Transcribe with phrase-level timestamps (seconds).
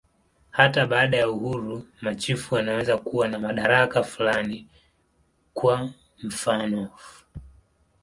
[0.51, 4.67] Hata baada ya uhuru, machifu wanaweza kuwa na madaraka fulani,
[5.53, 5.89] kwa
[6.23, 7.23] mfanof.